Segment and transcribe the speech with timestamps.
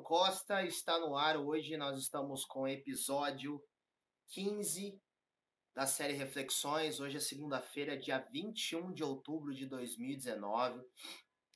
[0.00, 1.36] Costa está no ar.
[1.36, 3.62] Hoje nós estamos com o episódio
[4.28, 5.00] 15
[5.74, 7.00] da série Reflexões.
[7.00, 10.80] Hoje é segunda-feira, dia 21 de outubro de 2019.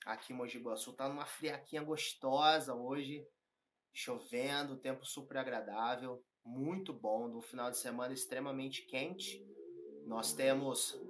[0.04, 3.26] Aqui em Mogi Guaçu tá numa friaquinha gostosa hoje,
[3.92, 9.44] chovendo, tempo super agradável, muito bom, no final de semana extremamente quente.
[10.06, 11.00] Nós temos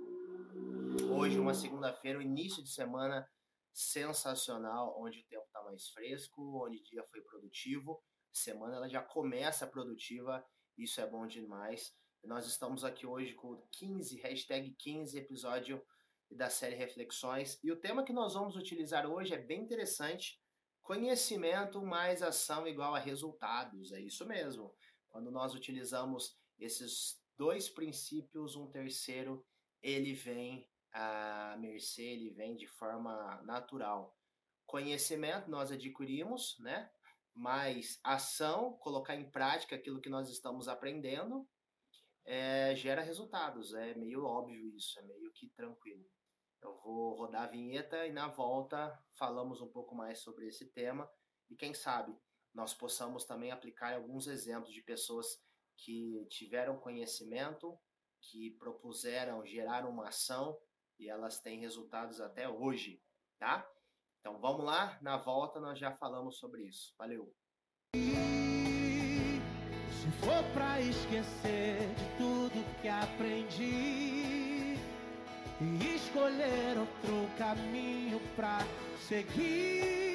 [1.10, 3.27] hoje uma segunda-feira, o início de semana
[3.73, 5.41] sensacional, onde está
[5.72, 8.02] mais fresco, onde o dia foi produtivo.
[8.32, 10.45] Semana ela já começa produtiva,
[10.76, 11.95] isso é bom demais.
[12.22, 15.82] Nós estamos aqui hoje com 15, hashtag 15 episódio
[16.30, 17.58] da série Reflexões.
[17.62, 20.40] E o tema que nós vamos utilizar hoje é bem interessante.
[20.82, 23.92] Conhecimento mais ação igual a resultados.
[23.92, 24.74] É isso mesmo.
[25.09, 29.45] Quando nós utilizamos esses dois princípios, um terceiro,
[29.82, 34.16] ele vem a mercê, ele vem de forma natural.
[34.66, 36.91] Conhecimento nós adquirimos, né?
[37.35, 41.49] Mas ação, colocar em prática aquilo que nós estamos aprendendo,
[42.24, 43.74] é, gera resultados.
[43.74, 46.04] É meio óbvio isso, é meio que tranquilo.
[46.63, 51.10] Eu vou rodar a vinheta e na volta falamos um pouco mais sobre esse tema
[51.51, 52.16] e quem sabe
[52.54, 55.26] nós possamos também aplicar alguns exemplos de pessoas
[55.76, 57.76] que tiveram conhecimento,
[58.21, 60.57] que propuseram gerar uma ação
[60.99, 63.02] e elas têm resultados até hoje,
[63.38, 63.69] tá?
[64.22, 66.94] Então vamos lá, na volta nós já falamos sobre isso.
[66.97, 67.28] Valeu.
[69.91, 74.76] Se for para esquecer de tudo que aprendi
[75.60, 78.60] e escolher outro caminho para
[79.09, 80.12] seguir,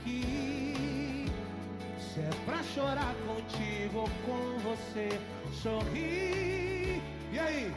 [0.00, 1.26] aqui,
[1.98, 5.08] se é pra chorar contigo ou com você
[5.62, 7.02] sorrir.
[7.32, 7.70] E aí?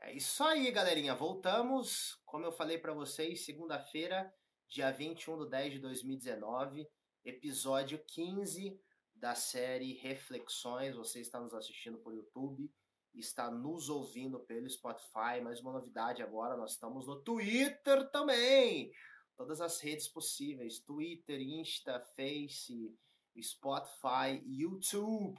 [0.00, 1.14] É isso aí, galerinha.
[1.14, 2.20] Voltamos.
[2.24, 4.32] Como eu falei para vocês, segunda-feira,
[4.68, 6.88] dia 21 de 10 de 2019,
[7.24, 8.78] episódio 15
[9.14, 10.94] da série Reflexões.
[10.94, 12.70] Você está nos assistindo por YouTube,
[13.14, 15.40] está nos ouvindo pelo Spotify.
[15.42, 18.92] Mais uma novidade agora, nós estamos no Twitter também.
[19.36, 22.94] Todas as redes possíveis: Twitter, Insta, Face,
[23.40, 25.38] Spotify, YouTube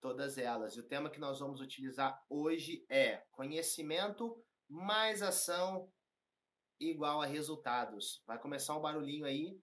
[0.00, 0.74] todas elas.
[0.74, 5.92] E o tema que nós vamos utilizar hoje é conhecimento mais ação
[6.78, 8.22] igual a resultados.
[8.26, 9.60] Vai começar um barulhinho aí.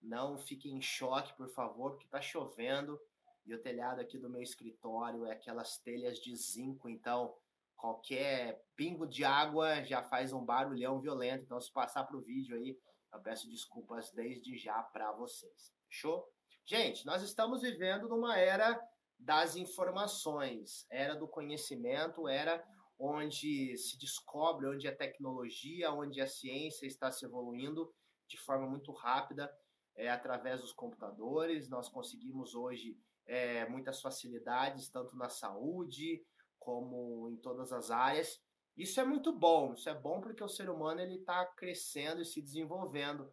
[0.00, 2.98] Não fiquem em choque, por favor, porque tá chovendo
[3.50, 7.34] e o telhado aqui do meu escritório é aquelas telhas de zinco, então
[7.76, 11.44] qualquer pingo de água já faz um barulhão violento.
[11.44, 12.78] Então, se passar pro vídeo aí,
[13.12, 15.72] eu peço desculpas desde já para vocês.
[15.88, 16.28] Fechou?
[16.64, 18.80] Gente, nós estamos vivendo numa era
[19.18, 22.64] das informações, era do conhecimento, era
[22.98, 27.92] onde se descobre, onde a tecnologia, onde a ciência está se evoluindo
[28.28, 29.50] de forma muito rápida
[29.96, 31.68] é, através dos computadores.
[31.68, 32.96] Nós conseguimos hoje
[33.30, 36.20] é, muitas facilidades, tanto na saúde
[36.58, 38.42] como em todas as áreas.
[38.76, 42.24] Isso é muito bom, isso é bom porque o ser humano ele está crescendo e
[42.24, 43.32] se desenvolvendo.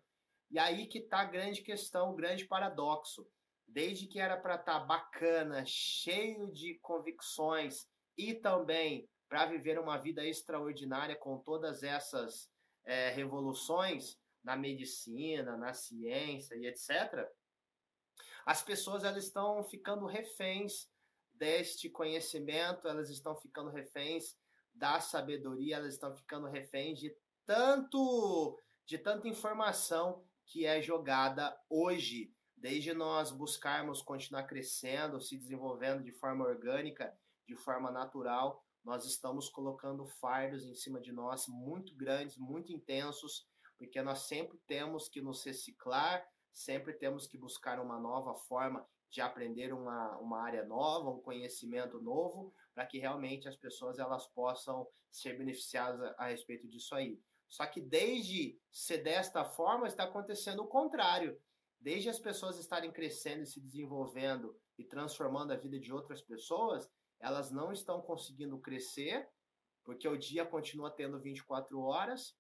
[0.52, 3.28] E aí que está a grande questão, o grande paradoxo
[3.68, 9.98] desde que era para estar tá bacana, cheio de convicções e também para viver uma
[9.98, 12.50] vida extraordinária com todas essas
[12.86, 17.28] é, revoluções na medicina, na ciência e etc.
[18.48, 20.90] As pessoas elas estão ficando reféns
[21.34, 24.38] deste conhecimento, elas estão ficando reféns
[24.74, 27.14] da sabedoria, elas estão ficando reféns de
[27.46, 32.34] tanto de tanta informação que é jogada hoje.
[32.56, 37.14] Desde nós buscarmos continuar crescendo, se desenvolvendo de forma orgânica,
[37.46, 43.46] de forma natural, nós estamos colocando fardos em cima de nós muito grandes, muito intensos,
[43.78, 46.26] porque nós sempre temos que nos reciclar,
[46.58, 52.02] sempre temos que buscar uma nova forma de aprender uma, uma área nova, um conhecimento
[52.02, 57.22] novo, para que realmente as pessoas elas possam ser beneficiadas a, a respeito disso aí.
[57.48, 61.40] Só que desde ser desta forma está acontecendo o contrário
[61.80, 66.90] desde as pessoas estarem crescendo e se desenvolvendo e transformando a vida de outras pessoas,
[67.20, 69.30] elas não estão conseguindo crescer,
[69.84, 72.36] porque o dia continua tendo 24 horas,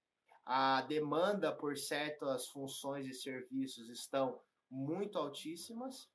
[0.50, 4.40] a demanda por certas funções e serviços estão
[4.70, 6.10] muito altíssimas,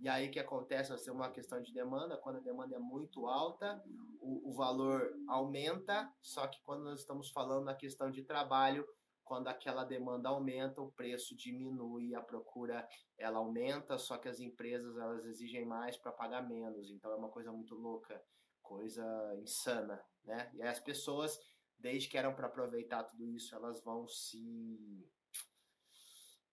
[0.00, 3.80] e aí que acontece, temos uma questão de demanda, quando a demanda é muito alta,
[4.20, 8.84] o, o valor aumenta, só que quando nós estamos falando na questão de trabalho,
[9.24, 14.96] quando aquela demanda aumenta, o preço diminui, a procura ela aumenta, só que as empresas
[14.96, 16.90] elas exigem mais para pagar menos.
[16.90, 18.20] Então é uma coisa muito louca,
[18.60, 19.04] coisa
[19.40, 20.50] insana, né?
[20.54, 21.38] E as pessoas,
[21.78, 25.08] desde que eram para aproveitar tudo isso, elas vão se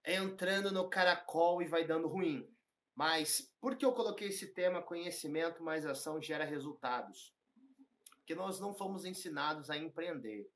[0.06, 2.48] entrando no caracol e vai dando ruim.
[2.94, 7.36] Mas por que eu coloquei esse tema conhecimento mais ação gera resultados?
[8.18, 10.50] Porque nós não fomos ensinados a empreender.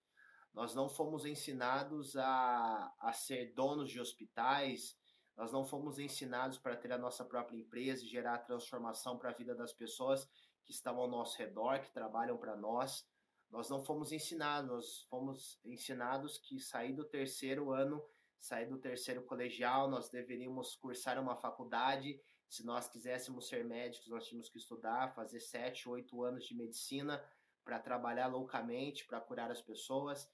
[0.53, 4.97] Nós não fomos ensinados a, a ser donos de hospitais,
[5.37, 9.33] nós não fomos ensinados para ter a nossa própria empresa e gerar transformação para a
[9.33, 10.27] vida das pessoas
[10.65, 13.07] que estão ao nosso redor, que trabalham para nós.
[13.49, 18.03] Nós não fomos ensinados, nós fomos ensinados que sair do terceiro ano,
[18.39, 22.21] sair do terceiro colegial, nós deveríamos cursar uma faculdade.
[22.47, 27.23] Se nós quiséssemos ser médicos, nós tínhamos que estudar, fazer sete, oito anos de medicina
[27.63, 30.27] para trabalhar loucamente, para curar as pessoas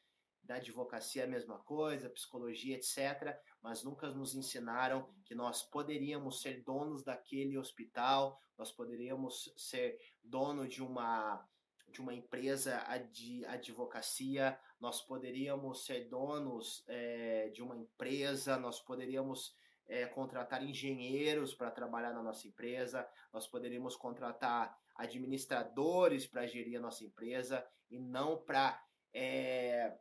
[0.45, 3.35] da advocacia a mesma coisa, psicologia, etc.
[3.61, 10.67] Mas nunca nos ensinaram que nós poderíamos ser donos daquele hospital, nós poderíamos ser dono
[10.67, 11.45] de uma
[11.95, 12.77] de uma empresa
[13.09, 19.55] de advocacia, nós poderíamos ser donos é, de uma empresa, nós poderíamos
[19.87, 26.81] é, contratar engenheiros para trabalhar na nossa empresa, nós poderíamos contratar administradores para gerir a
[26.81, 28.83] nossa empresa e não para
[29.13, 29.97] é,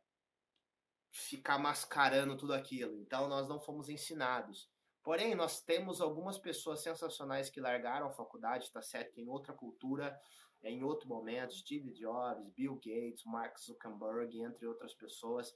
[1.13, 2.99] ficar mascarando tudo aquilo.
[2.99, 4.69] Então nós não fomos ensinados.
[5.01, 9.13] Porém, nós temos algumas pessoas sensacionais que largaram a faculdade, tá certo?
[9.13, 10.19] Que em outra cultura,
[10.65, 15.55] em outro momento, Steve Jobs, Bill Gates, Mark Zuckerberg, entre outras pessoas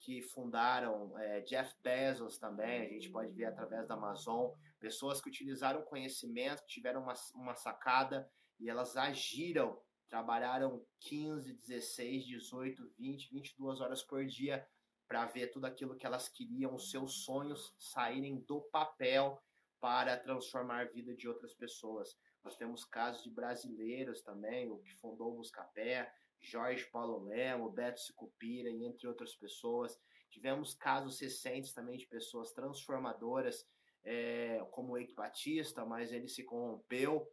[0.00, 5.28] que fundaram, é, Jeff Bezos também, a gente pode ver através da Amazon, pessoas que
[5.28, 13.80] utilizaram conhecimento, tiveram uma, uma sacada e elas agiram, trabalharam 15, 16, 18, 20, 22
[13.80, 14.66] horas por dia
[15.06, 19.40] para ver tudo aquilo que elas queriam, os seus sonhos saírem do papel
[19.80, 22.16] para transformar a vida de outras pessoas.
[22.42, 28.00] Nós temos casos de brasileiros também, o que fundou o Buscapé, Jorge Paulo Lemo, Beto
[28.00, 30.00] Sicupira e entre outras pessoas.
[30.30, 33.68] Tivemos casos recentes também de pessoas transformadoras,
[34.02, 37.30] é, como o Eike Batista, mas ele se corrompeu,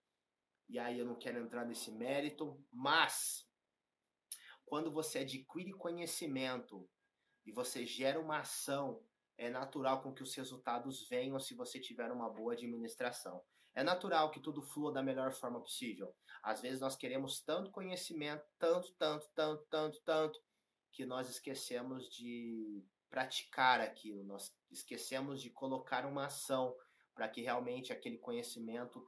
[0.68, 3.48] e aí eu não quero entrar nesse mérito, mas
[4.66, 6.90] quando você adquire conhecimento
[7.46, 9.02] e você gera uma ação,
[9.38, 13.42] é natural com que os resultados venham se você tiver uma boa administração.
[13.78, 16.12] É natural que tudo flua da melhor forma possível.
[16.42, 20.40] Às vezes nós queremos tanto conhecimento, tanto, tanto, tanto, tanto, tanto,
[20.92, 26.76] que nós esquecemos de praticar aquilo, nós esquecemos de colocar uma ação
[27.14, 29.06] para que realmente aquele conhecimento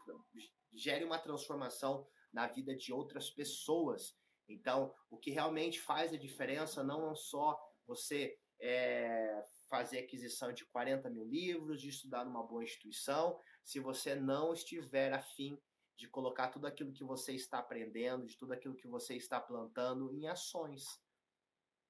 [0.71, 4.15] gere uma transformação na vida de outras pessoas.
[4.47, 10.65] Então, o que realmente faz a diferença não é só você é, fazer aquisição de
[10.65, 15.59] 40 mil livros, de estudar numa boa instituição, se você não estiver afim
[15.95, 20.13] de colocar tudo aquilo que você está aprendendo, de tudo aquilo que você está plantando
[20.13, 20.85] em ações.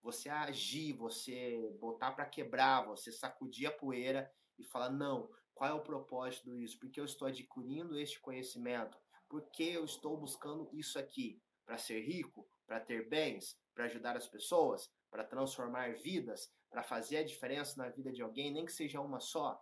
[0.02, 5.74] Você agir, você botar para quebrar, você sacudir a poeira e falar: não, qual é
[5.74, 6.80] o propósito disso?
[6.80, 8.98] Por que eu estou adquirindo este conhecimento?
[9.28, 11.42] Por que eu estou buscando isso aqui?
[11.66, 12.50] Para ser rico?
[12.66, 13.60] Para ter bens?
[13.76, 14.90] Para ajudar as pessoas?
[15.10, 19.20] para transformar vidas, para fazer a diferença na vida de alguém, nem que seja uma
[19.20, 19.60] só?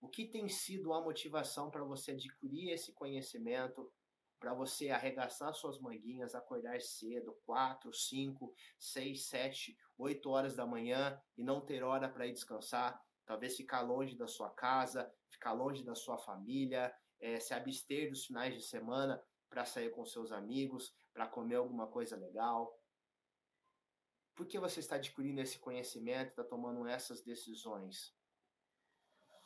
[0.00, 3.92] O que tem sido a motivação para você adquirir esse conhecimento,
[4.38, 11.20] para você arregaçar suas manguinhas, acordar cedo, 4, 5, 6, 7, 8 horas da manhã
[11.36, 13.00] e não ter hora para ir descansar?
[13.24, 18.26] Talvez ficar longe da sua casa, ficar longe da sua família, é, se abster dos
[18.26, 22.78] finais de semana para sair com seus amigos, para comer alguma coisa legal,
[24.36, 28.14] por que você está adquirindo esse conhecimento, está tomando essas decisões?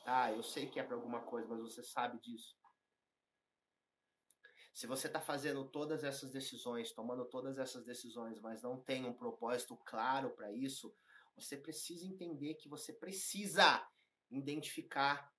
[0.04, 2.59] Ah, eu sei que é para alguma coisa, mas você sabe disso.
[4.75, 9.12] Se você está fazendo todas essas decisões, tomando todas essas decisões, mas não tem um
[9.12, 10.92] propósito claro para isso,
[11.37, 13.87] você precisa entender que você precisa
[14.28, 15.32] identificar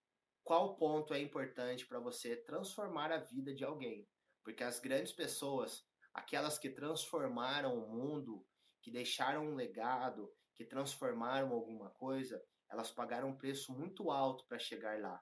[0.44, 4.08] qual ponto é importante para você transformar a vida de alguém.
[4.44, 8.46] Porque as grandes pessoas, aquelas que transformaram o mundo,
[8.82, 14.60] que deixaram um legado, que transformaram alguma coisa, elas pagaram um preço muito alto para
[14.60, 15.22] chegar lá.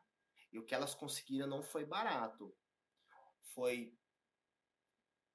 [0.52, 2.56] E o que elas conseguiram não foi barato.
[3.54, 3.94] Foi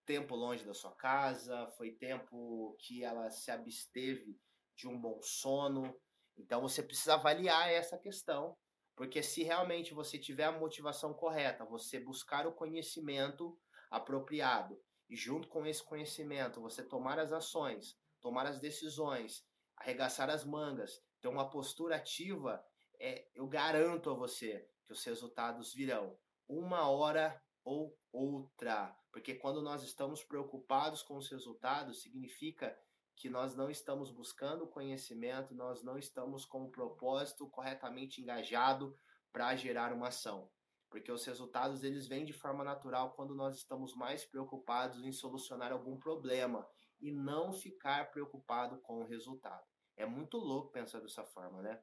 [0.05, 4.39] tempo longe da sua casa, foi tempo que ela se absteve
[4.77, 5.99] de um bom sono.
[6.37, 8.57] Então você precisa avaliar essa questão,
[8.97, 13.59] porque se realmente você tiver a motivação correta, você buscar o conhecimento
[13.91, 20.47] apropriado e junto com esse conhecimento você tomar as ações tomar as decisões, arregaçar as
[20.47, 22.65] mangas, ter uma postura ativa,
[22.99, 28.97] é, eu garanto a você que os resultados virão uma hora ou outra.
[29.13, 32.75] Porque quando nós estamos preocupados com os resultados, significa
[33.15, 38.99] que nós não estamos buscando conhecimento, nós não estamos com o propósito corretamente engajado
[39.31, 40.51] para gerar uma ação.
[40.89, 45.73] Porque os resultados eles vêm de forma natural quando nós estamos mais preocupados em solucionar
[45.73, 46.67] algum problema
[47.05, 49.63] e não ficar preocupado com o resultado.
[49.95, 51.79] É muito louco pensar dessa forma, né?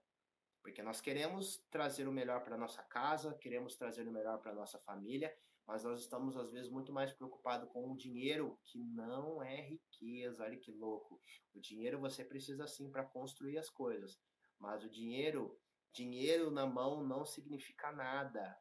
[0.64, 4.80] Porque nós queremos trazer o melhor para nossa casa, queremos trazer o melhor para nossa
[4.80, 5.32] família,
[5.68, 10.44] mas nós estamos às vezes muito mais preocupados com o dinheiro, que não é riqueza.
[10.44, 11.22] Olha que louco.
[11.54, 14.20] O dinheiro você precisa sim para construir as coisas,
[14.60, 15.56] mas o dinheiro,
[15.94, 18.58] dinheiro na mão não significa nada.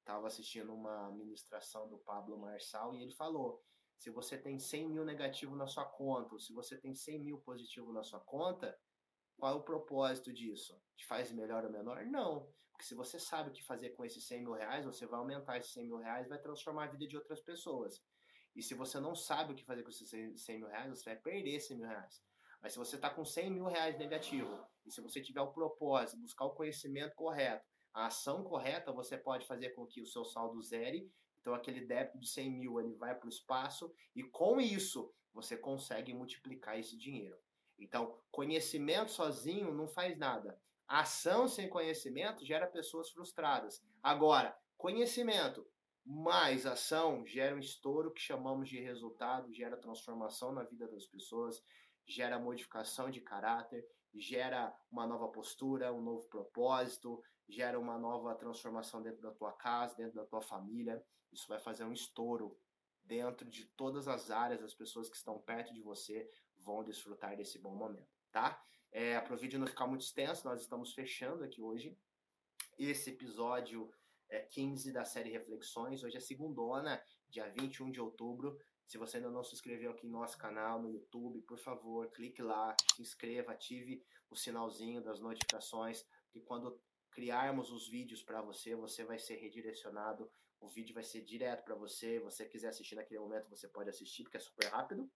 [0.00, 3.62] Estava assistindo uma ministração do Pablo Marçal e ele falou:
[4.00, 7.38] se você tem 100 mil negativo na sua conta, ou se você tem 100 mil
[7.38, 8.74] positivo na sua conta,
[9.36, 10.74] qual é o propósito disso?
[10.96, 12.06] Te faz melhor ou menor?
[12.06, 12.50] Não.
[12.72, 15.58] Porque se você sabe o que fazer com esses 100 mil reais, você vai aumentar
[15.58, 18.02] esses 100 mil reais vai transformar a vida de outras pessoas.
[18.56, 21.16] E se você não sabe o que fazer com esses 100 mil reais, você vai
[21.20, 22.22] perder 100 mil reais.
[22.62, 26.22] Mas se você está com 100 mil reais negativo, e se você tiver o propósito,
[26.22, 30.62] buscar o conhecimento correto, a ação correta, você pode fazer com que o seu saldo
[30.62, 31.12] zere.
[31.40, 35.56] Então, aquele débito de 100 mil ele vai para o espaço, e com isso, você
[35.56, 37.38] consegue multiplicar esse dinheiro.
[37.78, 40.60] Então, conhecimento sozinho não faz nada.
[40.86, 43.82] Ação sem conhecimento gera pessoas frustradas.
[44.02, 45.66] Agora, conhecimento
[46.04, 51.62] mais ação gera um estouro que chamamos de resultado, gera transformação na vida das pessoas,
[52.06, 59.02] gera modificação de caráter, gera uma nova postura, um novo propósito, gera uma nova transformação
[59.02, 61.02] dentro da tua casa, dentro da tua família.
[61.32, 62.58] Isso vai fazer um estouro
[63.04, 67.58] dentro de todas as áreas, as pessoas que estão perto de você vão desfrutar desse
[67.58, 68.62] bom momento, tá?
[68.92, 71.96] É, para o vídeo não ficar muito extenso, nós estamos fechando aqui hoje
[72.78, 73.92] esse episódio
[74.28, 76.02] é, 15 da série Reflexões.
[76.02, 78.58] Hoje é segundona, dia 21 de outubro.
[78.86, 82.42] Se você ainda não se inscreveu aqui no nosso canal no YouTube, por favor, clique
[82.42, 86.80] lá, se inscreva, ative o sinalzinho das notificações, que quando
[87.10, 91.74] criarmos os vídeos para você, você vai ser redirecionado, o vídeo vai ser direto para
[91.74, 92.20] você.
[92.20, 95.10] Você quiser assistir naquele momento, você pode assistir, porque é super rápido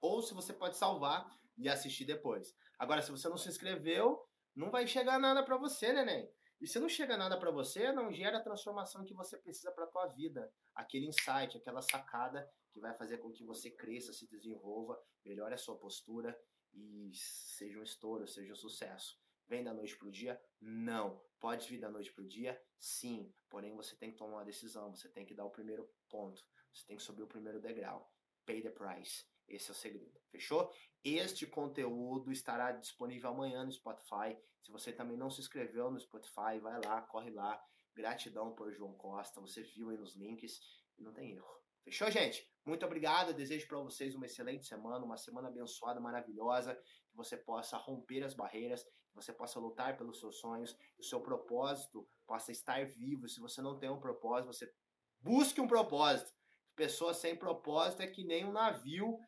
[0.00, 2.54] ou se você pode salvar e assistir depois.
[2.78, 4.22] Agora, se você não se inscreveu,
[4.54, 6.30] não vai chegar nada para você, neném.
[6.60, 9.86] E se não chega nada para você, não gera a transformação que você precisa para
[9.86, 15.00] tua vida, aquele insight, aquela sacada que vai fazer com que você cresça, se desenvolva,
[15.24, 16.38] melhore a sua postura
[16.74, 19.18] e seja um estouro, seja um sucesso.
[19.50, 20.40] Vem da noite pro dia?
[20.60, 21.20] Não.
[21.40, 22.56] Pode vir da noite pro dia?
[22.78, 23.34] Sim.
[23.48, 26.40] Porém, você tem que tomar uma decisão, você tem que dar o primeiro ponto,
[26.72, 28.08] você tem que subir o primeiro degrau.
[28.46, 29.24] Pay the price.
[29.48, 30.72] Esse é o segredo, fechou?
[31.02, 34.38] Este conteúdo estará disponível amanhã no Spotify.
[34.62, 37.60] Se você também não se inscreveu no Spotify, vai lá, corre lá.
[37.92, 40.60] Gratidão por João Costa, você viu aí nos links
[40.96, 41.60] não tem erro.
[41.82, 42.48] Fechou, gente?
[42.64, 43.34] Muito obrigado.
[43.34, 46.80] Desejo para vocês uma excelente semana, uma semana abençoada, maravilhosa,
[47.22, 51.20] você possa romper as barreiras, que você possa lutar pelos seus sonhos, que o seu
[51.20, 53.28] propósito possa estar vivo.
[53.28, 54.72] Se você não tem um propósito, você
[55.20, 56.32] busque um propósito.
[56.74, 59.18] Pessoa sem propósito é que nem um navio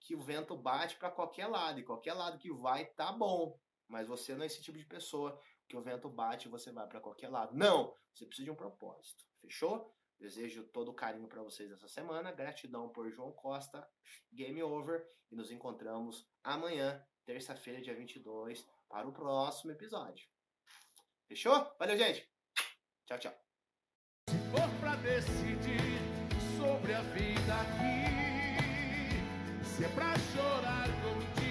[0.00, 3.58] que o vento bate para qualquer lado, e qualquer lado que vai tá bom.
[3.88, 6.86] Mas você não é esse tipo de pessoa que o vento bate e você vai
[6.86, 7.54] para qualquer lado.
[7.54, 9.24] Não, você precisa de um propósito.
[9.40, 9.92] Fechou?
[10.18, 12.32] Desejo todo o carinho para vocês essa semana.
[12.32, 13.86] Gratidão por João Costa.
[14.32, 20.26] Game over e nos encontramos amanhã, terça-feira, dia 22, para o próximo episódio.
[21.26, 21.74] Fechou?
[21.78, 22.28] Valeu, gente.
[23.06, 23.34] Tchau, tchau.
[24.30, 25.80] Se for pra decidir
[26.58, 28.26] sobre a vida aqui
[29.76, 31.45] se é pra chorar contigo.